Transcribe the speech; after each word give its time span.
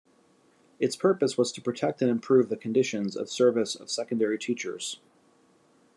Its 0.79 0.95
purpose 0.95 1.37
was 1.37 1.51
to 1.51 1.61
protect 1.61 2.01
and 2.01 2.09
improve 2.09 2.49
the 2.49 2.57
conditions 2.57 3.15
of 3.15 3.29
service 3.29 3.75
of 3.75 3.91
secondary 3.91 4.39
teachers. 4.39 4.99